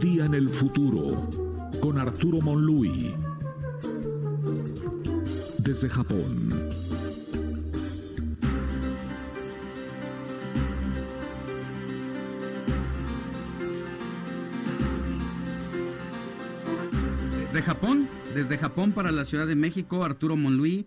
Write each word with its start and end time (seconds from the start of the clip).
Día 0.00 0.24
en 0.24 0.32
el 0.32 0.48
futuro 0.48 1.28
con 1.82 1.98
Arturo 1.98 2.40
Monlui. 2.40 3.14
Desde 5.58 5.90
Japón. 5.90 6.70
Desde 17.44 17.62
Japón, 17.62 18.08
desde 18.34 18.56
Japón 18.56 18.92
para 18.92 19.10
la 19.10 19.26
Ciudad 19.26 19.46
de 19.46 19.54
México, 19.54 20.02
Arturo 20.02 20.34
Monluí, 20.34 20.86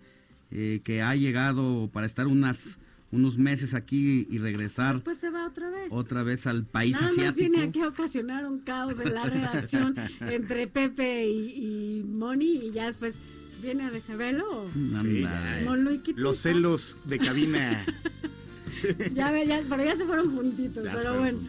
eh, 0.49 0.81
que 0.83 1.03
ha 1.03 1.15
llegado 1.15 1.87
para 1.93 2.07
estar 2.07 2.25
unas 2.25 2.79
unos 3.13 3.37
meses 3.37 3.73
aquí 3.73 4.25
y 4.29 4.37
regresar 4.39 4.95
Después 4.95 5.17
se 5.19 5.29
va 5.29 5.45
otra 5.47 5.69
vez. 5.69 5.87
otra 5.91 6.23
vez 6.23 6.47
al 6.47 6.65
país 6.65 6.93
Nada 6.95 7.05
más 7.07 7.17
asiático. 7.19 7.39
viene 7.49 7.63
aquí 7.63 7.79
a 7.81 7.87
ocasionar 7.87 8.45
un 8.45 8.59
caos 8.59 8.99
en 9.01 9.13
la 9.13 9.23
redacción 9.29 9.95
entre 10.21 10.67
Pepe 10.67 11.27
y, 11.29 11.99
y 11.99 12.03
Moni 12.03 12.57
y 12.67 12.71
ya 12.71 12.87
después 12.87 13.15
viene 13.61 13.83
a 13.83 13.91
dejarlo. 13.91 14.65
¿qué 16.03 16.13
Los 16.15 16.37
celos 16.39 16.97
de 17.05 17.19
cabina. 17.19 17.85
Ya, 19.13 19.31
ve- 19.31 19.45
ya, 19.47 19.61
pero 19.69 19.83
ya 19.85 19.95
se 19.95 20.03
fueron 20.05 20.35
juntitos, 20.35 20.83
pero 20.83 20.97
fueron 20.97 21.19
bueno. 21.19 21.39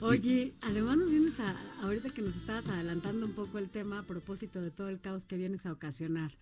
Oye, 0.00 0.54
además 0.62 0.96
nos 0.96 1.10
vienes 1.10 1.38
a, 1.38 1.54
ahorita 1.82 2.08
que 2.10 2.22
nos 2.22 2.34
estabas 2.36 2.66
adelantando 2.68 3.26
un 3.26 3.32
poco 3.32 3.58
el 3.58 3.68
tema 3.68 3.98
a 3.98 4.02
propósito 4.02 4.60
de 4.62 4.70
todo 4.70 4.88
el 4.88 4.98
caos 4.98 5.26
que 5.26 5.36
vienes 5.36 5.66
a 5.66 5.72
ocasionar. 5.72 6.32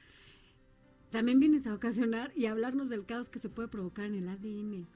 También 1.11 1.41
vienes 1.41 1.67
a 1.67 1.75
ocasionar 1.75 2.33
y 2.37 2.47
a 2.47 2.51
hablarnos 2.51 2.91
del 2.91 3.07
caos 3.07 3.31
que 3.31 3.39
se 3.39 3.49
puede 3.49 3.69
provocar 3.69 4.07
en 4.07 4.15
el 4.15 4.29
ADN. 4.29 4.87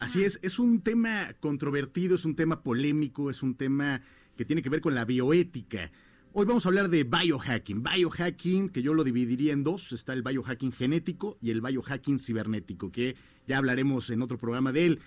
Así 0.00 0.22
es, 0.22 0.38
es 0.42 0.58
un 0.58 0.80
tema 0.82 1.34
controvertido, 1.40 2.14
es 2.14 2.24
un 2.24 2.36
tema 2.36 2.62
polémico, 2.62 3.28
es 3.28 3.42
un 3.42 3.56
tema 3.56 4.00
que 4.36 4.44
tiene 4.44 4.62
que 4.62 4.68
ver 4.68 4.80
con 4.80 4.94
la 4.94 5.04
bioética. 5.04 5.90
Hoy 6.32 6.46
vamos 6.46 6.64
a 6.64 6.68
hablar 6.68 6.88
de 6.90 7.02
biohacking. 7.02 7.82
Biohacking, 7.82 8.68
que 8.68 8.82
yo 8.82 8.94
lo 8.94 9.02
dividiría 9.02 9.52
en 9.52 9.64
dos, 9.64 9.92
está 9.92 10.12
el 10.12 10.22
biohacking 10.22 10.70
genético 10.70 11.38
y 11.40 11.50
el 11.50 11.60
biohacking 11.60 12.20
cibernético, 12.20 12.92
que 12.92 13.16
ya 13.48 13.58
hablaremos 13.58 14.10
en 14.10 14.22
otro 14.22 14.38
programa 14.38 14.70
de 14.70 14.86
él. 14.86 15.00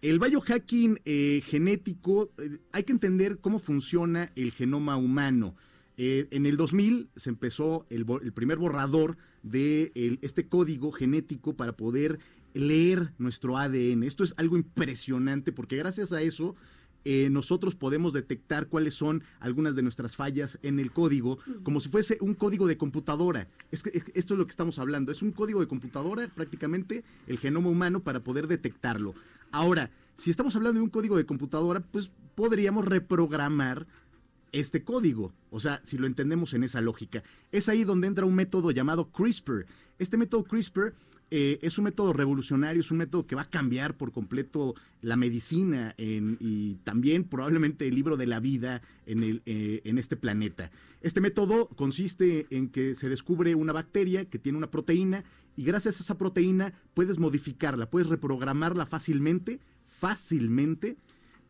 El 0.00 0.18
biohacking 0.18 1.00
eh, 1.04 1.42
genético, 1.44 2.30
eh, 2.38 2.60
hay 2.72 2.84
que 2.84 2.92
entender 2.92 3.40
cómo 3.40 3.58
funciona 3.58 4.32
el 4.36 4.52
genoma 4.52 4.96
humano. 4.96 5.56
Eh, 6.00 6.28
en 6.30 6.46
el 6.46 6.56
2000 6.56 7.10
se 7.16 7.28
empezó 7.28 7.84
el, 7.90 8.06
primer 8.32 8.56
borrador 8.58 9.16
de 9.42 9.90
el- 9.96 10.18
este 10.22 10.46
código 10.48 10.92
genético 10.92 11.54
para 11.56 11.72
poder 11.76 12.20
leer 12.54 13.12
nuestro 13.18 13.58
ADN. 13.58 14.04
Esto 14.04 14.22
es 14.24 14.32
algo 14.36 14.56
impresionante 14.56 15.52
porque 15.52 15.76
gracias 15.76 16.12
a 16.12 16.22
eso 16.22 16.54
eh, 17.04 17.28
nosotros 17.30 17.74
podemos 17.74 18.12
detectar 18.12 18.68
cuáles 18.68 18.94
son 18.94 19.22
algunas 19.40 19.74
de 19.76 19.82
nuestras 19.82 20.14
fallas 20.16 20.58
en 20.62 20.78
el 20.78 20.90
código, 20.92 21.38
como 21.62 21.80
si 21.80 21.88
fuese 21.88 22.18
un 22.20 22.34
código 22.34 22.66
de 22.66 22.76
computadora. 22.76 23.48
Es 23.70 23.82
que 23.82 23.90
es- 23.96 24.04
esto 24.14 24.34
es 24.34 24.38
lo 24.38 24.46
que 24.46 24.50
estamos 24.50 24.78
hablando. 24.78 25.10
Es 25.12 25.22
un 25.22 25.32
código 25.32 25.60
de 25.60 25.68
computadora, 25.68 26.28
prácticamente, 26.34 27.04
el 27.26 27.38
genoma 27.38 27.70
humano 27.70 28.00
para 28.04 28.22
poder 28.22 28.46
detectarlo. 28.46 29.14
Ahora, 29.52 29.90
si 30.16 30.30
estamos 30.30 30.54
hablando 30.56 30.78
de 30.80 30.84
un 30.84 30.90
código 30.90 31.16
de 31.16 31.24
computadora, 31.24 31.80
pues 31.80 32.10
podríamos 32.34 32.84
reprogramar 32.84 33.86
este 34.52 34.84
código. 34.84 35.32
O 35.50 35.60
sea, 35.60 35.80
si 35.84 35.98
lo 35.98 36.06
entendemos 36.06 36.54
en 36.54 36.64
esa 36.64 36.80
lógica. 36.80 37.22
Es 37.52 37.68
ahí 37.68 37.84
donde 37.84 38.06
entra 38.06 38.26
un 38.26 38.34
método 38.34 38.70
llamado 38.70 39.10
CRISPR. 39.10 39.66
Este 39.98 40.16
método 40.16 40.44
CRISPR 40.44 40.94
eh, 41.30 41.58
es 41.60 41.76
un 41.76 41.84
método 41.84 42.14
revolucionario, 42.14 42.80
es 42.80 42.90
un 42.90 42.98
método 42.98 43.26
que 43.26 43.34
va 43.34 43.42
a 43.42 43.50
cambiar 43.50 43.96
por 43.96 44.12
completo 44.12 44.74
la 45.02 45.16
medicina 45.16 45.94
y 45.98 46.76
también 46.84 47.24
probablemente 47.24 47.86
el 47.86 47.94
libro 47.94 48.16
de 48.16 48.26
la 48.26 48.40
vida 48.40 48.80
en, 49.04 49.22
el, 49.22 49.42
eh, 49.44 49.82
en 49.84 49.98
este 49.98 50.16
planeta. 50.16 50.70
Este 51.02 51.20
método 51.20 51.68
consiste 51.68 52.46
en 52.50 52.70
que 52.70 52.96
se 52.96 53.10
descubre 53.10 53.54
una 53.54 53.74
bacteria 53.74 54.24
que 54.24 54.38
tiene 54.38 54.56
una 54.56 54.70
proteína 54.70 55.24
y 55.54 55.64
gracias 55.64 56.00
a 56.00 56.02
esa 56.02 56.18
proteína 56.18 56.72
puedes 56.94 57.18
modificarla, 57.18 57.90
puedes 57.90 58.08
reprogramarla 58.08 58.86
fácilmente, 58.86 59.60
fácilmente 59.84 60.96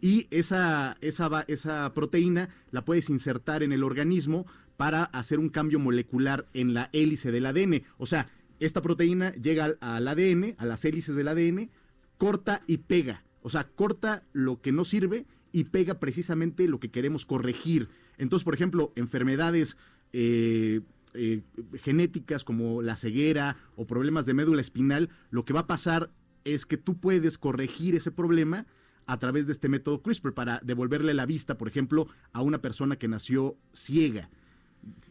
y 0.01 0.27
esa, 0.31 0.97
esa, 1.01 1.45
esa 1.49 1.93
proteína 1.95 2.51
la 2.71 2.85
puedes 2.85 3.11
insertar 3.11 3.63
en 3.63 3.73
el 3.73 3.83
organismo 3.83 4.47
para 4.77 5.05
hacer 5.05 5.39
un 5.39 5.49
cambio 5.49 5.79
molecular 5.79 6.47
en 6.55 6.75
la 6.75 6.89
hélice 6.93 7.33
del 7.33 7.47
ADN. 7.47 7.83
O 7.97 8.07
sea, 8.07 8.29
esta 8.61 8.81
proteína 8.81 9.33
llega 9.35 9.65
al, 9.65 9.79
al 9.81 10.07
ADN, 10.07 10.55
a 10.59 10.67
las 10.67 10.85
hélices 10.85 11.17
del 11.17 11.29
ADN, 11.29 11.71
corta 12.17 12.63
y 12.67 12.79
pega. 12.79 13.25
O 13.43 13.51
sea, 13.51 13.65
corta 13.65 14.25
lo 14.33 14.61
que 14.61 14.73
no 14.73 14.85
sirve 14.85 15.27
y 15.53 15.65
pega 15.65 15.99
precisamente 15.99 16.69
lo 16.69 16.79
que 16.79 16.91
queremos 16.91 17.27
corregir. 17.27 17.89
Entonces, 18.19 18.45
por 18.45 18.55
ejemplo, 18.55 18.93
enfermedades 18.97 19.77
eh, 20.13 20.81
eh, 21.15 21.43
genéticas 21.83 22.45
como 22.45 22.83
la 22.83 22.97
ceguera 22.97 23.57
o 23.77 23.87
problemas 23.87 24.27
de 24.27 24.35
médula 24.35 24.61
espinal, 24.61 25.09
lo 25.31 25.45
que 25.45 25.53
va 25.53 25.61
a 25.61 25.67
pasar 25.67 26.11
es 26.45 26.67
que 26.67 26.77
tú 26.77 26.99
puedes 26.99 27.39
corregir 27.39 27.95
ese 27.95 28.11
problema 28.11 28.67
a 29.09 29.19
través 29.19 29.47
de 29.47 29.55
este 29.55 29.71
método 29.71 30.03
CRISPR 30.03 30.35
para 30.35 30.61
devolverle 30.63 31.15
la 31.15 31.25
vista, 31.25 31.57
por 31.57 31.67
ejemplo, 31.67 32.09
a 32.35 32.43
una 32.43 32.61
persona 32.61 32.97
que 32.97 33.09
nació 33.09 33.57
ciega, 33.73 34.29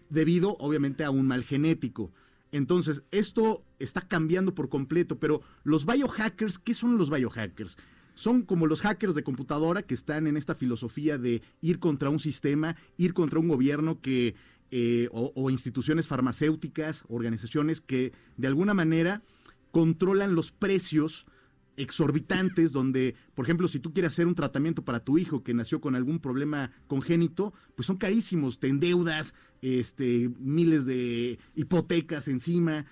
debido 0.09 0.55
obviamente 0.59 1.03
a 1.03 1.09
un 1.09 1.27
mal 1.27 1.43
genético. 1.43 2.13
Entonces, 2.51 3.01
esto 3.09 3.65
está 3.79 4.01
cambiando 4.01 4.53
por 4.53 4.69
completo, 4.69 5.19
pero 5.19 5.41
los 5.63 5.87
biohackers, 5.87 6.59
¿qué 6.59 6.75
son 6.75 6.99
los 6.99 7.09
biohackers? 7.09 7.75
Son 8.13 8.43
como 8.43 8.67
los 8.67 8.81
hackers 8.81 9.15
de 9.15 9.23
computadora 9.23 9.81
que 9.81 9.95
están 9.95 10.27
en 10.27 10.37
esta 10.37 10.53
filosofía 10.53 11.17
de 11.17 11.41
ir 11.61 11.79
contra 11.79 12.11
un 12.11 12.19
sistema, 12.19 12.75
ir 12.97 13.15
contra 13.15 13.39
un 13.39 13.47
gobierno 13.47 13.99
que, 13.99 14.35
eh, 14.69 15.09
o, 15.11 15.33
o 15.35 15.49
instituciones 15.49 16.07
farmacéuticas, 16.07 17.03
organizaciones 17.09 17.81
que 17.81 18.13
de 18.37 18.47
alguna 18.47 18.75
manera 18.75 19.23
controlan 19.71 20.35
los 20.35 20.51
precios 20.51 21.25
exorbitantes 21.77 22.71
donde, 22.71 23.15
por 23.35 23.45
ejemplo, 23.45 23.67
si 23.67 23.79
tú 23.79 23.93
quieres 23.93 24.11
hacer 24.13 24.27
un 24.27 24.35
tratamiento 24.35 24.83
para 24.83 24.99
tu 24.99 25.17
hijo 25.17 25.43
que 25.43 25.53
nació 25.53 25.79
con 25.79 25.95
algún 25.95 26.19
problema 26.19 26.71
congénito, 26.87 27.53
pues 27.75 27.85
son 27.85 27.97
carísimos, 27.97 28.59
te 28.59 28.67
endeudas, 28.67 29.33
este, 29.61 30.29
miles 30.39 30.85
de 30.85 31.39
hipotecas 31.55 32.27
encima. 32.27 32.85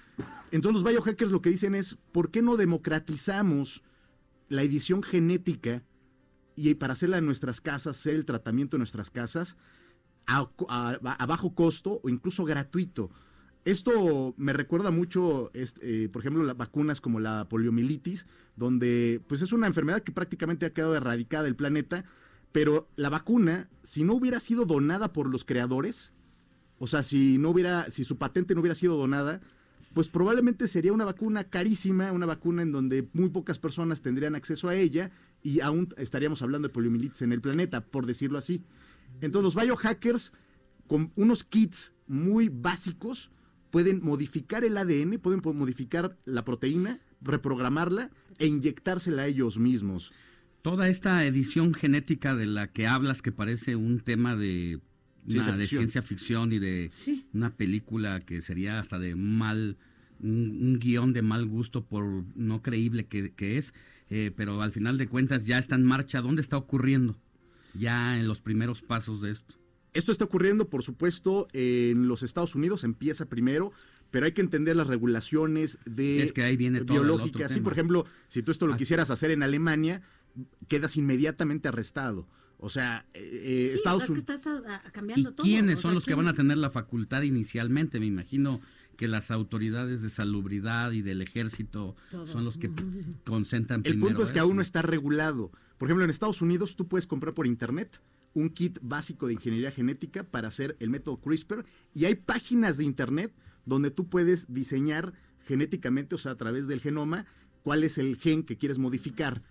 Entonces 0.52 0.82
los 0.84 0.90
biohackers 0.92 1.32
lo 1.32 1.42
que 1.42 1.50
dicen 1.50 1.76
es, 1.76 1.98
¿por 2.12 2.32
qué 2.32 2.42
no 2.42 2.56
democratizamos 2.58 3.84
la 4.48 4.62
edición 4.62 5.02
genética 5.04 5.84
y 6.56 6.74
para 6.76 6.94
hacerla 6.94 7.18
en 7.18 7.26
nuestras 7.26 7.60
casas, 7.62 7.98
hacer 7.98 8.14
el 8.16 8.26
tratamiento 8.26 8.78
en 8.78 8.80
nuestras 8.80 9.10
casas 9.10 9.58
a, 10.28 10.48
a- 10.70 10.92
a 11.02 11.26
bajo 11.26 11.54
costo 11.56 12.00
o 12.04 12.10
incluso 12.10 12.46
gratuito? 12.46 13.10
Esto 13.66 14.36
me 14.38 14.54
recuerda 14.54 14.92
mucho, 14.92 15.50
este, 15.56 16.04
eh, 16.04 16.10
por 16.10 16.22
ejemplo, 16.22 16.44
las 16.44 16.56
vacunas 16.56 17.02
como 17.02 17.20
la 17.20 17.50
poliomielitis, 17.50 18.28
donde 18.56 19.22
pues 19.28 19.42
es 19.42 19.54
una 19.54 19.66
enfermedad 19.66 20.04
que 20.04 20.12
prácticamente 20.12 20.68
ha 20.68 20.74
quedado 20.74 20.96
erradicada 20.96 21.46
del 21.46 21.56
planeta, 21.56 22.06
pero 22.52 22.88
la 22.96 23.10
vacuna, 23.10 23.68
si 23.82 24.04
no 24.04 24.14
hubiera 24.14 24.40
sido 24.40 24.66
donada 24.66 25.14
por 25.14 25.28
los 25.28 25.46
creadores, 25.46 26.14
o 26.78 26.86
sea, 26.86 27.02
si 27.02 27.40
no 27.40 27.50
hubiera, 27.50 27.90
si 27.90 28.04
su 28.04 28.18
patente 28.18 28.54
no 28.54 28.62
hubiera 28.62 28.76
sido 28.76 28.98
donada, 28.98 29.42
pues 29.96 30.10
probablemente 30.10 30.68
sería 30.68 30.94
una 30.94 31.06
vacuna 31.06 31.46
carísima, 31.46 32.12
una 32.12 32.28
vacuna 32.28 32.62
en 32.62 32.72
donde 32.72 33.10
muy 33.14 33.30
pocas 33.30 33.58
personas 33.58 34.04
tendrían 34.04 34.36
acceso 34.36 34.70
a 34.70 34.76
ella 34.76 35.10
y 35.42 35.62
aún 35.62 35.92
estaríamos 35.98 36.44
hablando 36.44 36.68
de 36.68 36.74
poliomielitis 36.74 37.24
en 37.24 37.32
el 37.32 37.42
planeta, 37.42 37.82
por 37.82 38.06
decirlo 38.06 38.38
así. 38.38 38.62
Entonces 39.22 39.56
los 39.56 39.64
biohackers, 39.64 40.34
con 40.86 41.12
unos 41.16 41.44
kits 41.44 41.94
muy 42.08 42.50
básicos, 42.50 43.32
pueden 43.76 44.00
modificar 44.02 44.64
el 44.64 44.78
ADN, 44.78 45.20
pueden 45.20 45.42
modificar 45.44 46.18
la 46.24 46.46
proteína, 46.46 47.02
reprogramarla 47.20 48.10
e 48.40 48.46
inyectársela 48.48 49.24
a 49.24 49.28
ellos 49.28 49.58
mismos. 49.60 50.14
Toda 50.62 50.88
esta 50.88 51.26
edición 51.26 51.74
genética 51.74 52.34
de 52.36 52.46
la 52.46 52.72
que 52.72 52.88
hablas, 52.88 53.22
que 53.22 53.34
parece 53.34 53.76
un 53.76 54.00
tema 54.00 54.34
de, 54.38 54.80
Ciencia 55.28 55.52
una- 55.52 55.58
de 55.58 55.64
ficción. 55.66 55.80
ciencia 55.82 56.02
ficción 56.04 56.54
y 56.54 56.60
de 56.60 56.88
Sí. 56.90 57.26
una 57.34 57.50
película 57.58 58.22
que 58.22 58.42
sería 58.42 58.80
hasta 58.80 58.98
de 58.98 59.14
mal, 59.18 59.76
un, 60.22 60.58
un 60.62 60.80
guion 60.80 61.12
de 61.12 61.22
mal 61.22 61.46
gusto 61.46 61.84
por 61.84 62.06
no 62.38 62.62
creíble 62.62 63.08
que, 63.08 63.34
que 63.34 63.58
es, 63.58 63.74
eh, 64.10 64.32
pero 64.38 64.62
al 64.62 64.72
final 64.72 64.98
de 64.98 65.08
cuentas 65.10 65.46
ya 65.46 65.58
está 65.58 65.76
en 65.76 65.84
marcha. 65.84 66.22
¿Dónde 66.22 66.42
está 66.42 66.56
ocurriendo? 66.56 67.20
Ya 67.74 68.18
en 68.18 68.26
los 68.30 68.40
primeros 68.40 68.82
pasos 68.82 69.20
de 69.20 69.32
esto. 69.32 69.56
Esto 69.96 70.12
está 70.12 70.26
ocurriendo, 70.26 70.70
por 70.70 70.84
supuesto, 70.84 71.48
en 71.54 72.08
los 72.08 72.22
Estados 72.22 72.54
Unidos, 72.54 72.84
empieza 72.84 73.28
primero, 73.28 73.72
pero 74.12 74.26
hay 74.28 74.34
que 74.34 74.42
entender 74.42 74.76
las 74.76 74.88
regulaciones 74.88 75.80
de 75.86 76.22
Es 76.22 76.32
que 76.34 76.44
ahí 76.44 76.56
viene 76.58 76.82
todo 76.86 76.98
el 76.98 77.04
biológicas. 77.06 77.52
Sí, 77.52 77.62
por 77.62 77.74
ejemplo, 77.74 78.06
si 78.28 78.44
tú 78.44 78.52
esto 78.52 78.68
lo 78.68 78.78
quisieras 78.78 79.10
hacer 79.10 79.32
en 79.32 79.42
Alemania, 79.42 80.02
quedas 80.68 80.98
inmediatamente 80.98 81.68
arrestado. 81.70 82.28
O 82.58 82.70
sea, 82.70 83.06
eh, 83.14 83.20
eh, 83.24 83.68
Sí, 83.72 83.76
Estados 83.76 84.04
es 84.04 84.08
que 84.08 84.14
Unidos... 84.14 84.48
a- 84.48 84.82
¿Y 84.88 84.92
cambiando 84.92 85.34
todo. 85.34 85.44
quiénes 85.44 85.80
o 85.80 85.82
son 85.84 85.94
los 85.94 86.06
que 86.06 86.14
van 86.16 86.28
a 86.28 86.34
tener 86.34 86.58
la 86.58 86.70
facultad 86.70 87.22
inicialmente? 87.24 88.00
Me 88.00 88.06
imagino 88.06 88.62
que 88.98 89.08
las 89.10 89.30
autoridades 89.32 90.02
de 90.02 90.10
salubridad 90.10 90.92
y 90.92 91.02
del 91.02 91.22
ejército 91.22 91.96
Todo. 92.12 92.28
son 92.28 92.46
los 92.46 92.58
que 92.58 92.70
concentran 93.26 93.82
El 93.84 93.92
primero 93.94 94.08
punto 94.10 94.24
es 94.24 94.32
que 94.32 94.40
eso. 94.40 94.48
aún 94.48 94.56
no 94.58 94.62
está 94.62 94.82
regulado. 94.82 95.52
Por 95.78 95.88
ejemplo, 95.90 96.06
en 96.06 96.10
Estados 96.12 96.42
Unidos 96.42 96.76
tú 96.78 96.88
puedes 96.88 97.06
comprar 97.08 97.34
por 97.34 97.46
internet 97.48 98.02
un 98.36 98.50
kit 98.50 98.78
básico 98.82 99.26
de 99.26 99.34
ingeniería 99.34 99.72
genética 99.72 100.24
para 100.24 100.50
hacer 100.50 100.76
el 100.80 100.92
método 100.92 101.18
CRISPR 101.18 101.66
y 101.96 102.06
hay 102.06 102.16
páginas 102.16 102.78
de 102.78 102.84
internet 102.84 103.34
donde 103.66 103.90
tú 103.90 104.08
puedes 104.08 104.54
diseñar 104.54 105.14
genéticamente, 105.46 106.16
o 106.16 106.18
sea, 106.18 106.34
a 106.34 106.38
través 106.38 106.68
del 106.68 106.82
genoma, 106.82 107.26
cuál 107.64 107.84
es 107.84 107.98
el 107.98 108.18
gen 108.18 108.44
que 108.44 108.58
quieres 108.58 108.78
modificar. 108.78 109.42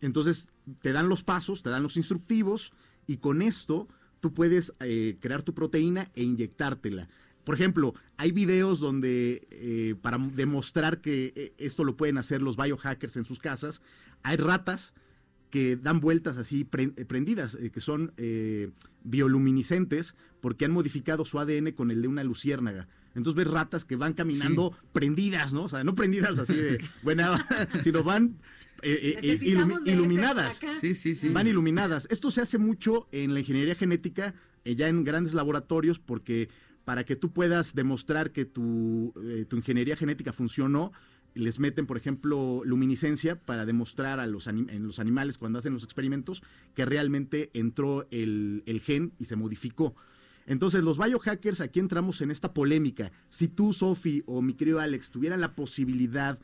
Entonces, 0.00 0.50
te 0.80 0.92
dan 0.92 1.08
los 1.08 1.22
pasos, 1.22 1.62
te 1.62 1.70
dan 1.70 1.82
los 1.82 1.96
instructivos 1.96 2.72
y 3.06 3.18
con 3.18 3.42
esto 3.42 3.86
tú 4.20 4.32
puedes 4.32 4.74
eh, 4.80 5.16
crear 5.20 5.42
tu 5.42 5.54
proteína 5.54 6.10
e 6.14 6.22
inyectártela. 6.22 7.08
Por 7.44 7.54
ejemplo, 7.54 7.94
hay 8.16 8.32
videos 8.32 8.80
donde 8.80 9.46
eh, 9.50 9.94
para 10.00 10.16
demostrar 10.18 11.00
que 11.00 11.32
eh, 11.36 11.52
esto 11.58 11.84
lo 11.84 11.96
pueden 11.96 12.18
hacer 12.18 12.40
los 12.40 12.56
biohackers 12.56 13.16
en 13.16 13.24
sus 13.24 13.40
casas, 13.40 13.82
hay 14.22 14.36
ratas 14.36 14.94
que 15.52 15.76
dan 15.76 16.00
vueltas 16.00 16.38
así 16.38 16.64
pre- 16.64 16.94
eh, 16.96 17.04
prendidas, 17.04 17.54
eh, 17.54 17.70
que 17.70 17.80
son 17.80 18.12
eh, 18.16 18.70
bioluminiscentes 19.04 20.14
porque 20.40 20.64
han 20.64 20.72
modificado 20.72 21.24
su 21.24 21.38
ADN 21.38 21.72
con 21.72 21.90
el 21.90 22.02
de 22.02 22.08
una 22.08 22.24
luciérnaga. 22.24 22.88
Entonces 23.14 23.36
ves 23.44 23.52
ratas 23.52 23.84
que 23.84 23.94
van 23.96 24.14
caminando 24.14 24.74
prendidas, 24.94 25.52
¿no? 25.52 25.64
O 25.64 25.68
sea, 25.68 25.84
no 25.84 25.94
prendidas 25.94 26.38
así 26.38 26.54
de 26.54 26.82
buena, 27.02 27.46
sino 27.84 28.02
van 28.02 28.38
eh, 28.82 29.18
iluminadas. 29.84 30.60
Sí, 30.80 30.94
sí, 30.94 31.14
sí. 31.14 31.28
Van 31.28 31.46
iluminadas. 31.46 32.08
Esto 32.10 32.30
se 32.30 32.40
hace 32.40 32.58
mucho 32.58 33.06
en 33.12 33.34
la 33.34 33.40
ingeniería 33.40 33.74
genética, 33.74 34.34
eh, 34.64 34.74
ya 34.74 34.88
en 34.88 35.04
grandes 35.04 35.34
laboratorios, 35.34 35.98
porque 35.98 36.48
para 36.84 37.04
que 37.04 37.14
tú 37.14 37.30
puedas 37.30 37.74
demostrar 37.74 38.32
que 38.32 38.44
tu, 38.46 39.12
eh, 39.22 39.44
tu 39.48 39.56
ingeniería 39.56 39.96
genética 39.96 40.32
funcionó, 40.32 40.92
les 41.34 41.58
meten, 41.58 41.86
por 41.86 41.96
ejemplo, 41.96 42.62
luminiscencia 42.64 43.36
para 43.36 43.66
demostrar 43.66 44.20
a 44.20 44.26
los 44.26 44.46
en 44.46 44.86
los 44.86 44.98
animales 44.98 45.38
cuando 45.38 45.58
hacen 45.58 45.72
los 45.72 45.84
experimentos 45.84 46.42
que 46.74 46.84
realmente 46.84 47.50
entró 47.54 48.06
el, 48.10 48.62
el 48.66 48.80
gen 48.80 49.12
y 49.18 49.24
se 49.24 49.36
modificó. 49.36 49.94
Entonces, 50.46 50.82
los 50.82 50.98
biohackers, 50.98 51.60
aquí 51.60 51.80
entramos 51.80 52.20
en 52.20 52.30
esta 52.30 52.52
polémica. 52.52 53.12
Si 53.28 53.48
tú, 53.48 53.72
Sophie, 53.72 54.24
o 54.26 54.42
mi 54.42 54.54
querido 54.54 54.80
Alex, 54.80 55.10
tuvieran 55.10 55.40
la 55.40 55.54
posibilidad 55.54 56.38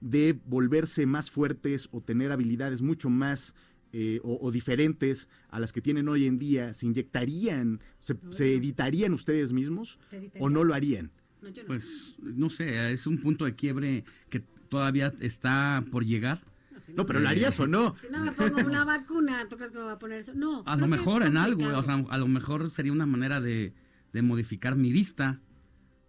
de 0.00 0.38
volverse 0.46 1.06
más 1.06 1.30
fuertes 1.30 1.88
o 1.92 2.00
tener 2.00 2.32
habilidades 2.32 2.82
mucho 2.82 3.08
más 3.08 3.54
eh, 3.92 4.20
o, 4.24 4.38
o 4.42 4.50
diferentes 4.50 5.28
a 5.48 5.60
las 5.60 5.72
que 5.72 5.80
tienen 5.80 6.08
hoy 6.08 6.26
en 6.26 6.38
día, 6.38 6.74
¿se 6.74 6.86
inyectarían, 6.86 7.80
se, 8.00 8.16
se 8.30 8.54
editarían 8.56 9.14
ustedes 9.14 9.52
mismos 9.52 9.98
¿Te 10.10 10.32
o 10.38 10.50
no 10.50 10.64
lo 10.64 10.74
harían? 10.74 11.12
No, 11.42 11.48
yo 11.48 11.62
no. 11.62 11.66
Pues 11.68 12.14
no 12.18 12.50
sé, 12.50 12.92
es 12.92 13.06
un 13.06 13.18
punto 13.18 13.44
de 13.44 13.54
quiebre 13.54 14.04
que 14.30 14.40
todavía 14.68 15.12
está 15.20 15.84
por 15.90 16.04
llegar. 16.04 16.42
Si 16.84 16.92
No, 16.92 17.06
pero 17.06 17.20
¿lo 17.20 17.28
harías 17.28 17.58
o 17.58 17.66
no? 17.66 17.96
Si 18.00 18.08
no 18.10 18.20
me 18.24 18.32
pongo 18.32 18.58
una 18.60 18.84
vacuna, 18.84 19.46
¿tú 19.48 19.56
crees 19.56 19.72
que 19.72 19.78
me 19.78 19.84
va 19.84 19.92
a 19.92 19.98
poner 19.98 20.20
eso? 20.20 20.32
No. 20.34 20.62
A 20.66 20.76
lo 20.76 20.86
mejor 20.86 21.22
en 21.22 21.36
algo, 21.36 21.66
o 21.76 21.82
sea, 21.82 22.04
a 22.08 22.18
lo 22.18 22.28
mejor 22.28 22.70
sería 22.70 22.92
una 22.92 23.06
manera 23.06 23.40
de, 23.40 23.72
de 24.12 24.22
modificar 24.22 24.76
mi 24.76 24.92
vista 24.92 25.40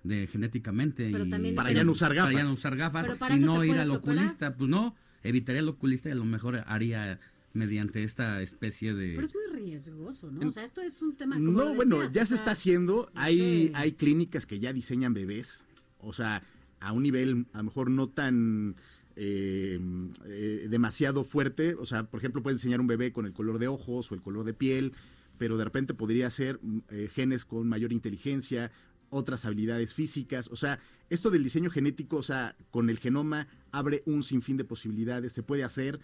de 0.04 0.28
genéticamente 0.28 1.10
Pero 1.12 1.26
y 1.26 1.30
también 1.30 1.56
Para 1.56 1.72
ya 1.72 1.84
no 1.84 1.92
usar 1.92 2.10
para 2.10 2.32
ya 2.32 2.32
gafas. 2.32 2.48
no 2.48 2.54
usar 2.54 2.76
gafas 2.78 3.08
y 3.36 3.40
no 3.40 3.64
ir 3.64 3.78
al 3.78 3.92
oculista, 3.92 4.56
pues 4.56 4.70
no, 4.70 4.96
evitaría 5.24 5.62
el 5.62 5.68
oculista 5.70 6.10
y 6.10 6.14
a 6.14 6.16
lo 6.16 6.26
mejor 6.26 6.64
haría 6.68 7.20
mediante 7.54 8.04
esta 8.04 8.42
especie 8.42 8.94
de 8.94 9.16
Pero 9.16 9.26
es 9.26 9.34
muy 9.34 9.62
riesgoso, 9.62 10.32
¿no? 10.32 10.48
O 10.48 10.52
sea, 10.52 10.64
esto 10.64 10.82
es 10.82 11.02
un 11.02 11.16
tema 11.16 11.36
como 11.36 11.52
No, 11.52 11.74
bueno, 11.74 11.98
decías, 11.98 12.14
ya 12.14 12.22
se 12.22 12.30
sea, 12.30 12.38
está 12.38 12.52
haciendo. 12.52 13.12
Hay, 13.16 13.72
hay 13.74 13.94
clínicas 13.94 14.46
que 14.46 14.60
ya 14.60 14.74
diseñan 14.74 15.14
bebés. 15.14 15.64
O 16.00 16.14
sea, 16.14 16.44
a 16.80 16.92
un 16.92 17.04
nivel 17.04 17.48
a 17.54 17.58
lo 17.60 17.66
mejor 17.66 17.90
no 17.90 18.10
tan 18.10 18.76
eh, 19.16 19.80
eh, 20.26 20.68
demasiado 20.70 21.24
fuerte. 21.24 21.74
O 21.76 21.86
sea, 21.86 22.04
por 22.04 22.20
ejemplo, 22.20 22.44
puedes 22.44 22.60
diseñar 22.60 22.80
un 22.80 22.88
bebé 22.88 23.12
con 23.12 23.26
el 23.26 23.34
color 23.34 23.58
de 23.60 23.68
ojos 23.68 24.12
o 24.12 24.16
el 24.16 24.22
color 24.22 24.46
de 24.46 24.54
piel, 24.54 24.94
pero 25.38 25.58
de 25.58 25.64
repente 25.64 25.94
podría 25.94 26.30
ser 26.30 26.60
eh, 26.90 27.10
genes 27.14 27.44
con 27.44 27.68
mayor 27.68 27.92
inteligencia, 27.92 28.72
otras 29.10 29.46
habilidades 29.46 29.94
físicas. 29.94 30.50
O 30.52 30.56
sea, 30.56 30.80
esto 31.10 31.32
del 31.32 31.44
diseño 31.44 31.72
genético, 31.72 32.18
o 32.18 32.24
sea, 32.24 32.56
con 32.70 32.90
el 32.90 33.00
genoma 33.00 33.48
abre 33.72 34.04
un 34.06 34.22
sinfín 34.22 34.58
de 34.58 34.66
posibilidades. 34.66 35.34
Se 35.34 35.44
puede 35.44 35.64
hacer 35.64 36.00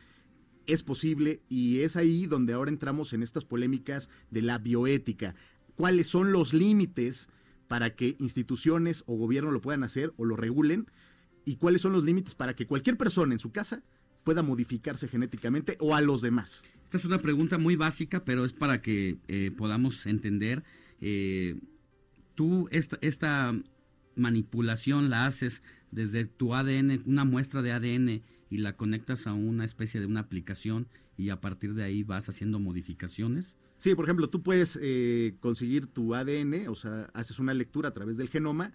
es 0.68 0.84
posible 0.84 1.42
y 1.50 1.80
es 1.80 1.96
ahí 1.96 2.26
donde 2.26 2.54
ahora 2.54 2.72
entramos 2.72 3.14
en 3.14 3.24
estas 3.24 3.46
polémicas 3.46 4.10
de 4.32 4.42
la 4.42 4.58
bioética. 4.58 5.36
¿Cuáles 5.76 6.08
son 6.08 6.32
los 6.32 6.54
límites 6.54 7.28
para 7.68 7.96
que 7.96 8.16
instituciones 8.20 9.04
o 9.08 9.16
gobierno 9.16 9.52
lo 9.52 9.62
puedan 9.62 9.84
hacer 9.84 10.14
o 10.18 10.26
lo 10.26 10.36
regulen? 10.36 10.88
¿Y 11.46 11.56
cuáles 11.56 11.82
son 11.82 11.94
los 11.94 12.04
límites 12.04 12.36
para 12.36 12.56
que 12.56 12.68
cualquier 12.68 12.98
persona 12.98 13.34
en 13.34 13.40
su 13.40 13.52
casa 13.52 13.84
pueda 14.24 14.44
modificarse 14.44 15.08
genéticamente 15.08 15.78
o 15.80 15.96
a 15.96 16.02
los 16.02 16.22
demás? 16.22 16.64
Esta 16.86 16.98
es 16.98 17.06
una 17.06 17.22
pregunta 17.22 17.58
muy 17.58 17.76
básica, 17.76 18.24
pero 18.24 18.46
es 18.46 18.54
para 18.54 18.82
que 18.82 19.18
eh, 19.28 19.52
podamos 19.56 20.06
entender. 20.06 20.64
eh, 21.02 21.60
tú 22.36 22.68
esta, 22.72 22.98
esta 23.02 23.54
manipulación 24.16 25.10
la 25.10 25.26
haces 25.26 25.62
desde 25.92 26.26
tu 26.26 26.56
ADN, 26.56 27.04
una 27.06 27.26
muestra 27.26 27.62
de 27.62 27.72
ADN, 27.72 28.22
y 28.54 28.58
la 28.60 28.74
conectas 28.74 29.26
a 29.26 29.34
una 29.34 29.66
especie 29.66 30.00
de 30.00 30.06
una 30.06 30.20
aplicación 30.20 30.88
y 31.18 31.30
a 31.30 31.42
partir 31.42 31.74
de 31.74 31.84
ahí 31.84 32.04
vas 32.04 32.30
haciendo 32.30 32.60
modificaciones. 32.60 33.56
Sí, 33.80 33.96
por 33.96 34.06
ejemplo, 34.06 34.30
tú 34.30 34.44
puedes 34.44 34.78
eh, 34.82 35.36
conseguir 35.40 35.88
tu 35.88 36.14
ADN, 36.14 36.68
o 36.68 36.76
sea, 36.76 37.10
haces 37.14 37.40
una 37.40 37.54
lectura 37.54 37.90
a 37.90 37.94
través 37.94 38.18
del 38.18 38.30
genoma, 38.30 38.72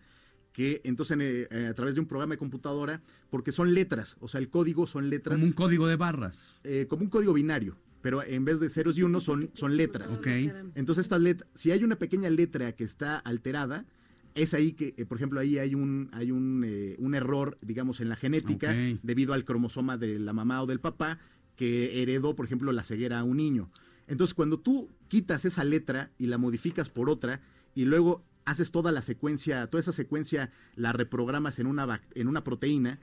que 0.52 0.80
entonces 0.82 1.16
eh, 1.20 1.46
eh, 1.50 1.66
a 1.68 1.74
través 1.74 1.94
de 1.94 2.00
un 2.00 2.08
programa 2.08 2.34
de 2.34 2.38
computadora, 2.38 3.02
porque 3.30 3.52
son 3.52 3.72
letras, 3.72 4.16
o 4.18 4.26
sea, 4.26 4.40
el 4.40 4.50
código 4.50 4.88
son 4.88 5.10
letras. 5.10 5.36
Como 5.36 5.46
un 5.46 5.52
código 5.52 5.86
de 5.86 5.94
barras. 5.94 6.58
eh, 6.64 6.86
como 6.88 7.04
un 7.04 7.10
código 7.10 7.32
binario, 7.32 7.76
pero 8.02 8.24
en 8.24 8.44
vez 8.44 8.58
de 8.58 8.68
ceros 8.68 8.98
y 8.98 9.04
unos 9.04 9.22
son, 9.22 9.50
son 9.54 9.76
letras. 9.76 10.16
Ok. 10.16 10.26
Entonces 10.74 11.04
estas 11.04 11.20
letras, 11.20 11.48
si 11.54 11.70
hay 11.70 11.84
una 11.84 11.96
pequeña 11.96 12.28
letra 12.28 12.72
que 12.74 12.82
está 12.82 13.18
alterada, 13.18 13.86
es 14.34 14.54
ahí 14.54 14.72
que, 14.72 14.94
eh, 14.96 15.04
por 15.04 15.18
ejemplo, 15.18 15.40
ahí 15.40 15.58
hay 15.58 15.74
un, 15.74 16.08
hay 16.12 16.30
un, 16.30 16.64
eh, 16.66 16.96
un 16.98 17.14
error, 17.14 17.58
digamos, 17.60 18.00
en 18.00 18.08
la 18.08 18.16
genética, 18.16 18.74
debido 19.02 19.34
al 19.34 19.44
cromosoma 19.44 19.96
de 19.98 20.18
la 20.18 20.32
mamá 20.32 20.62
o 20.62 20.66
del 20.66 20.80
papá, 20.80 21.18
que 21.56 22.02
heredó, 22.02 22.36
por 22.36 22.46
ejemplo, 22.46 22.70
la 22.72 22.82
ceguera 22.82 23.18
a 23.18 23.24
un 23.24 23.38
niño. 23.38 23.70
Entonces, 24.06 24.34
cuando 24.34 24.60
tú 24.60 24.88
quitas 25.08 25.44
esa 25.44 25.64
letra 25.64 26.10
y 26.18 26.26
la 26.26 26.38
modificas 26.38 26.88
por 26.88 27.10
otra, 27.10 27.40
y 27.74 27.84
luego 27.84 28.24
haces 28.44 28.70
toda 28.70 28.92
la 28.92 29.02
secuencia, 29.02 29.66
toda 29.66 29.80
esa 29.80 29.92
secuencia 29.92 30.50
la 30.74 30.92
reprogramas 30.92 31.58
en 31.58 31.66
una, 31.66 32.00
en 32.14 32.28
una 32.28 32.44
proteína, 32.44 32.98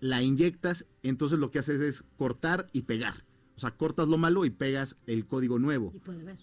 la 0.00 0.22
inyectas, 0.22 0.86
entonces 1.02 1.38
lo 1.38 1.50
que 1.50 1.60
haces 1.60 1.80
es 1.80 2.04
cortar 2.16 2.68
y 2.72 2.82
pegar. 2.82 3.24
O 3.56 3.60
sea, 3.60 3.70
cortas 3.76 4.08
lo 4.08 4.18
malo 4.18 4.44
y 4.44 4.50
pegas 4.50 4.96
el 5.06 5.26
código 5.26 5.58
nuevo 5.58 5.92
Y 5.94 6.00
puede 6.00 6.24
ver. 6.24 6.38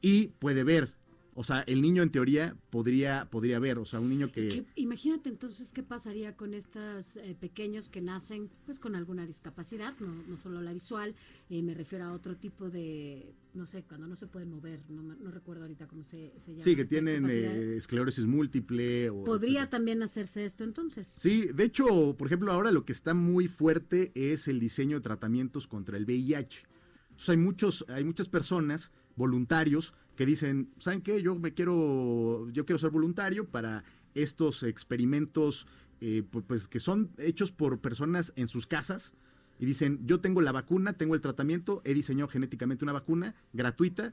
y 0.00 0.26
puede 0.38 0.64
ver. 0.64 0.94
O 1.34 1.44
sea, 1.44 1.60
el 1.60 1.80
niño 1.80 2.02
en 2.02 2.10
teoría 2.10 2.54
podría, 2.68 3.26
podría 3.30 3.58
ver. 3.58 3.78
O 3.78 3.86
sea, 3.86 4.00
un 4.00 4.10
niño 4.10 4.30
que... 4.30 4.48
¿Qué- 4.48 4.66
imagínate 4.76 5.30
entonces 5.30 5.72
qué 5.72 5.82
pasaría 5.82 6.36
con 6.36 6.52
estos 6.52 7.16
eh, 7.16 7.34
pequeños 7.40 7.88
que 7.88 8.02
nacen 8.02 8.50
pues 8.66 8.78
con 8.78 8.94
alguna 8.94 9.26
discapacidad, 9.26 9.94
no, 9.98 10.08
no 10.28 10.36
solo 10.36 10.60
la 10.60 10.74
visual, 10.74 11.14
eh, 11.48 11.62
me 11.62 11.72
refiero 11.72 12.04
a 12.04 12.12
otro 12.12 12.36
tipo 12.36 12.68
de, 12.68 13.34
no 13.54 13.64
sé, 13.64 13.82
cuando 13.82 14.06
no 14.06 14.14
se 14.14 14.26
pueden 14.26 14.50
mover, 14.50 14.80
no, 14.90 15.02
no 15.02 15.30
recuerdo 15.30 15.62
ahorita 15.62 15.86
cómo 15.88 16.02
se, 16.02 16.34
se 16.38 16.52
llama. 16.52 16.64
Sí, 16.64 16.76
que 16.76 16.84
tienen 16.84 17.24
eh, 17.30 17.76
esclerosis 17.76 18.26
múltiple. 18.26 19.08
O, 19.08 19.24
¿Podría 19.24 19.60
etcétera. 19.60 19.70
también 19.70 20.02
hacerse 20.02 20.44
esto 20.44 20.64
entonces? 20.64 21.08
Sí, 21.08 21.46
de 21.54 21.64
hecho, 21.64 22.14
por 22.18 22.26
ejemplo, 22.26 22.52
ahora 22.52 22.70
lo 22.72 22.84
que 22.84 22.92
está 22.92 23.14
muy 23.14 23.48
fuerte 23.48 24.12
es 24.14 24.48
el 24.48 24.60
diseño 24.60 24.96
de 24.98 25.02
tratamientos 25.02 25.66
contra 25.66 25.96
el 25.96 26.04
VIH. 26.04 26.66
Entonces, 27.08 27.28
hay, 27.30 27.36
muchos, 27.38 27.84
hay 27.88 28.04
muchas 28.04 28.28
personas, 28.28 28.90
voluntarios, 29.16 29.94
que 30.16 30.26
dicen, 30.26 30.68
¿saben 30.78 31.00
qué? 31.02 31.22
Yo 31.22 31.34
me 31.34 31.52
quiero, 31.54 32.48
yo 32.50 32.64
quiero 32.66 32.78
ser 32.78 32.90
voluntario 32.90 33.46
para 33.46 33.82
estos 34.14 34.62
experimentos, 34.62 35.66
eh, 36.00 36.22
pu- 36.30 36.44
pues 36.46 36.68
que 36.68 36.80
son 36.80 37.10
hechos 37.18 37.50
por 37.52 37.78
personas 37.80 38.32
en 38.36 38.48
sus 38.48 38.66
casas. 38.66 39.14
Y 39.58 39.64
dicen, 39.66 40.00
yo 40.04 40.20
tengo 40.20 40.40
la 40.40 40.50
vacuna, 40.52 40.94
tengo 40.94 41.14
el 41.14 41.20
tratamiento, 41.20 41.82
he 41.84 41.94
diseñado 41.94 42.28
genéticamente 42.28 42.84
una 42.84 42.92
vacuna 42.92 43.34
gratuita, 43.52 44.12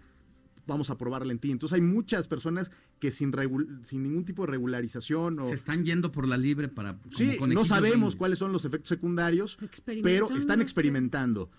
vamos 0.68 0.92
a 0.92 0.98
probarla 0.98 1.32
en 1.34 1.40
ti. 1.40 1.50
Entonces 1.50 1.76
hay 1.76 1.82
muchas 1.82 2.28
personas 2.28 2.70
que 3.00 3.12
sin, 3.12 3.34
sin 3.82 4.04
ningún 4.04 4.26
tipo 4.26 4.46
de 4.46 4.52
regularización 4.52 5.40
o... 5.40 5.48
Se 5.50 5.56
están 5.56 5.84
yendo 5.84 6.12
por 6.12 6.28
la 6.28 6.38
libre 6.38 6.68
para... 6.68 7.00
Sí, 7.10 7.36
no 7.48 7.66
sabemos 7.66 8.16
cuáles 8.16 8.38
son 8.38 8.52
los 8.52 8.66
efectos 8.66 8.90
secundarios, 8.90 9.58
pero 10.04 10.28
están 10.38 10.62
experimentando. 10.62 11.50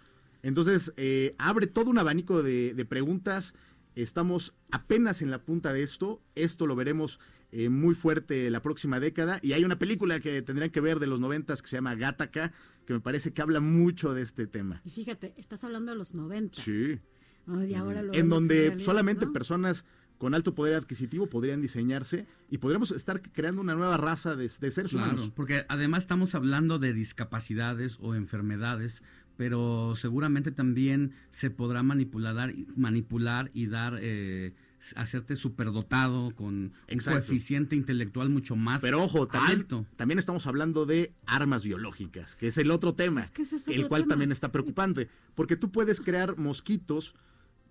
Entonces, 0.43 0.93
eh, 0.97 1.35
abre 1.39 1.67
todo 1.67 1.91
un 1.91 1.99
abanico 1.99 2.43
de, 2.43 2.87
preguntas. 2.89 3.55
Estamos 3.95 4.55
apenas 4.71 5.23
en 5.23 5.31
la 5.31 5.43
punta 5.43 5.73
de 5.73 5.83
esto. 5.83 6.23
Esto 6.35 6.67
lo 6.67 6.77
veremos 6.77 7.21
eh, 7.53 7.69
muy 7.69 7.95
fuerte 7.95 8.49
la 8.51 8.63
próxima 8.63 9.01
década. 9.01 9.41
Y 9.43 9.53
hay 9.53 9.65
una 9.65 9.79
película 9.79 10.21
que 10.21 10.43
tendrían 10.43 10.71
que 10.71 10.81
ver 10.81 10.99
de 10.99 11.07
los 11.07 11.21
noventas 11.21 11.63
que 11.63 11.69
se 11.69 11.77
llama 11.77 11.95
Gataca, 11.95 12.53
que 12.87 12.93
me 12.93 13.01
parece 13.01 13.33
que 13.33 13.43
habla 13.43 13.61
mucho 13.61 14.15
de 14.15 14.23
este 14.23 14.47
tema. 14.47 14.81
Y 14.85 14.91
fíjate, 14.91 15.35
estás 15.37 15.65
hablando 15.65 15.93
de 15.93 15.99
los 15.99 16.15
90. 16.15 16.63
Sí. 16.63 17.01
ahora 17.77 18.03
en 18.13 18.29
donde 18.29 18.79
solamente 18.79 19.27
personas 19.27 19.85
con 20.21 20.35
alto 20.35 20.55
poder 20.55 20.75
adquisitivo 20.75 21.29
podrían 21.29 21.63
diseñarse 21.63 22.27
y 22.51 22.59
podríamos 22.59 22.91
estar 22.91 23.23
creando 23.23 23.63
una 23.63 23.75
nueva 23.75 23.97
raza 23.97 24.37
de, 24.37 24.43
de 24.43 24.71
seres 24.71 24.91
claro, 24.91 25.13
humanos. 25.13 25.33
Porque 25.35 25.65
además 25.69 26.03
estamos 26.03 26.35
hablando 26.35 26.79
de 26.79 26.93
discapacidades 26.93 27.97
o 28.03 28.15
enfermedades 28.15 29.03
pero 29.39 29.95
seguramente 29.97 30.53
también 30.53 31.13
se 31.31 31.49
podrá 31.49 31.83
manipular, 31.83 32.53
manipular 32.77 33.51
y 33.55 33.69
dar, 33.69 33.99
eh, 34.03 34.53
hacerte 34.97 35.35
superdotado 35.35 36.35
con 36.35 36.75
un 36.91 36.99
coeficiente 37.03 37.75
intelectual 37.75 38.29
mucho 38.29 38.55
más 38.55 38.83
pero 38.83 39.03
ojo, 39.03 39.29
también, 39.29 39.67
También 39.97 40.19
estamos 40.19 40.47
hablando 40.47 40.85
de 40.85 41.15
armas 41.25 41.65
biológicas, 41.65 42.37
que 42.37 42.49
es 42.49 42.59
el 42.59 42.71
otro 42.71 42.95
tema, 42.95 43.25
el 43.69 43.89
cual 43.89 44.07
también 44.07 44.31
está 44.31 44.53
preocupante, 44.53 45.09
porque 45.35 45.57
tú 45.57 45.73
puedes 45.73 46.03
crear 46.03 46.37
mosquitos 46.37 47.15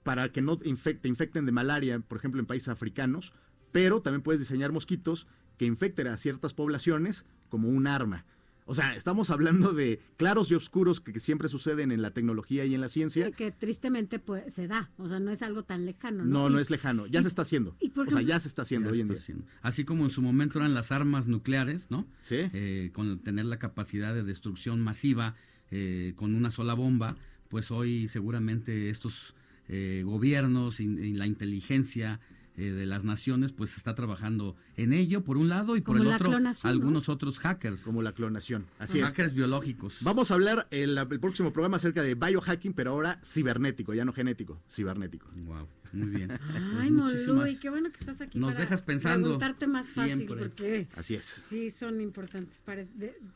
para 0.04 0.32
que 0.32 0.42
no 0.42 0.58
infecte, 0.64 1.08
infecten 1.08 1.46
de 1.46 1.52
malaria, 1.52 2.00
por 2.00 2.18
ejemplo, 2.18 2.40
en 2.40 2.46
países 2.46 2.70
africanos, 2.70 3.34
pero 3.72 4.02
también 4.02 4.22
puedes 4.22 4.40
diseñar 4.40 4.72
mosquitos 4.72 5.28
que 5.58 5.66
infecten 5.66 6.08
a 6.08 6.18
ciertas 6.18 6.54
poblaciones 6.54 7.26
como 7.50 7.70
un 7.70 7.88
arma. 7.88 8.26
O 8.70 8.76
sea, 8.76 8.96
estamos 8.96 9.32
hablando 9.32 9.74
de 9.74 10.00
claros 10.16 10.52
y 10.52 10.54
oscuros 10.54 11.02
que, 11.02 11.20
siempre 11.20 11.48
suceden 11.48 11.92
en 11.92 12.04
la 12.04 12.12
tecnología 12.12 12.66
y 12.66 12.76
en 12.76 12.82
la 12.82 12.88
ciencia. 12.88 13.32
que 13.32 13.52
tristemente 13.52 14.20
pues, 14.20 14.54
se 14.54 14.68
da, 14.68 14.92
o 15.00 15.10
sea, 15.10 15.20
no 15.20 15.32
es 15.32 15.42
algo 15.42 15.64
tan 15.64 15.88
lejano. 15.88 16.24
No, 16.24 16.44
no, 16.44 16.50
no 16.50 16.60
es 16.60 16.70
lejano, 16.70 17.08
ya 17.08 17.24
se 17.24 17.28
está 17.28 17.42
haciendo. 17.42 17.76
o 17.96 18.12
sea, 18.12 18.22
ya 18.22 18.40
se 18.40 18.48
está 18.48 18.62
haciendo 18.62 18.92
hoy 18.92 19.02
en 19.02 19.08
día. 19.08 19.18
Así 19.64 19.86
como 19.86 20.04
en 20.04 20.12
su 20.12 20.22
momento 20.22 20.60
eran 20.60 20.76
las 20.76 20.92
armas 20.92 21.28
nucleares, 21.28 21.90
¿no? 21.90 22.06
Sí. 22.20 22.38
Eh, 22.54 22.92
con 22.94 23.18
tener 23.20 23.46
la 23.46 23.58
capacidad 23.58 24.14
de 24.14 24.22
destrucción 24.22 24.80
masiva 24.82 25.36
eh, 25.72 26.14
con 26.16 26.36
una 26.36 26.52
sola 26.52 26.76
bomba, 26.76 27.18
pues 27.48 27.72
hoy 27.72 28.08
seguramente 28.08 28.92
estos 28.92 29.34
eh, 29.70 30.04
gobiernos 30.06 30.80
y 30.80 31.14
la 31.14 31.28
inteligencia 31.28 32.20
eh, 32.60 32.74
de 32.74 32.86
las 32.86 33.06
naciones, 33.06 33.54
pues 33.54 33.78
está 33.78 33.96
trabajando 33.96 34.58
en 34.76 34.92
ello, 34.92 35.24
por 35.24 35.38
un 35.38 35.48
lado, 35.48 35.78
y 35.78 35.82
por 35.82 35.96
el 35.96 36.08
otro, 36.08 36.38
algunos 36.64 37.08
otros 37.08 37.40
hackers. 37.40 37.84
Como 37.84 38.02
la 38.02 38.12
clonación. 38.12 38.66
Así 38.80 39.00
hackers 39.00 39.34
biológicos. 39.34 40.00
Vamos 40.02 40.30
a 40.30 40.34
hablar 40.34 40.68
el, 40.70 40.98
el, 40.98 41.20
próximo 41.22 41.54
programa 41.54 41.78
acerca 41.78 42.04
de 42.04 42.16
biohacking, 42.16 42.74
pero 42.74 42.92
ahora 42.92 43.18
cibernético, 43.24 43.94
ya 43.94 44.04
no 44.04 44.12
genético, 44.12 44.62
cibernético. 44.70 45.30
Wow, 45.46 45.70
muy 45.94 46.08
bien. 46.10 46.32
Ay, 46.78 46.92
Moluy, 46.92 47.56
qué 47.56 47.70
bueno 47.70 47.90
que 47.92 47.98
estás 47.98 48.20
aquí. 48.20 48.38
Nos 48.38 48.58
dejas 48.58 48.82
pensando. 48.82 49.30
Preguntarte 49.30 49.66
más 49.68 49.92
fácil, 49.92 50.26
porque. 50.26 50.90
Así 50.98 51.16
es. 51.16 51.24
Sí, 51.24 51.70
son 51.70 52.02
importantes. 52.02 52.62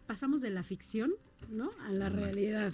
pasamos 0.06 0.42
de 0.42 0.50
la 0.50 0.64
ficción, 0.64 1.14
¿no? 1.50 1.72
A 1.88 1.94
la 1.94 2.10
realidad. 2.10 2.74